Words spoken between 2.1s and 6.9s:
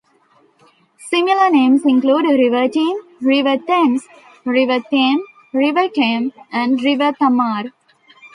River Team, River Thames, River Thame, River Tame and